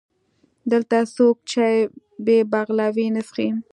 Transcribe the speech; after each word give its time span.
دلته 0.71 0.97
څوک 1.15 1.35
چای 1.51 1.75
بې 2.25 2.37
بغلاوې 2.51 3.07
نه 3.15 3.21
څښي. 3.27 3.49